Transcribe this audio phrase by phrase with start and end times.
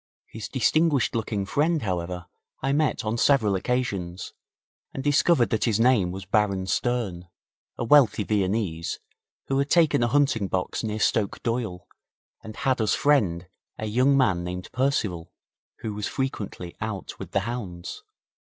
[0.25, 2.25] His distinguished looking friend, however,
[2.59, 4.33] I met on several occasions,
[4.95, 7.27] and discovered that his name was Baron Stern,
[7.77, 8.97] a wealthy Viennese,
[9.45, 11.87] who had taken a hunting box near Stoke Doyle,
[12.43, 15.31] and had as friend a young man named Percival,
[15.81, 18.01] who was frequently out with the hounds.